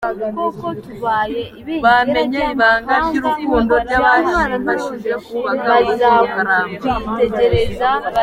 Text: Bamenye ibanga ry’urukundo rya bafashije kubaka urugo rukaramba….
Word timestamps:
Bamenye 1.83 2.39
ibanga 2.53 2.93
ry’urukundo 3.05 3.73
rya 3.85 3.97
bafashije 4.05 5.11
kubaka 5.25 5.71
urugo 5.79 6.05
rukaramba…. 6.19 6.85